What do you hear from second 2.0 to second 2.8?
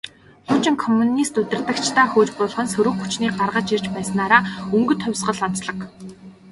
хөөж буулган,